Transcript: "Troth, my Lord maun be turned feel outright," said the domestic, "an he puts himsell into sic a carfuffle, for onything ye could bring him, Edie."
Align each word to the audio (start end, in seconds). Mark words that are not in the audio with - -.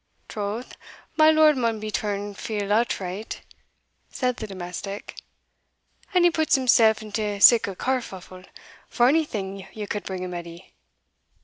"Troth, 0.27 0.77
my 1.15 1.29
Lord 1.29 1.55
maun 1.57 1.79
be 1.79 1.91
turned 1.91 2.35
feel 2.39 2.73
outright," 2.73 3.41
said 4.09 4.37
the 4.37 4.47
domestic, 4.47 5.15
"an 6.15 6.23
he 6.23 6.31
puts 6.31 6.55
himsell 6.57 6.95
into 7.03 7.39
sic 7.39 7.67
a 7.67 7.75
carfuffle, 7.75 8.45
for 8.89 9.05
onything 9.07 9.67
ye 9.73 9.85
could 9.85 10.03
bring 10.05 10.23
him, 10.23 10.33
Edie." 10.33 10.73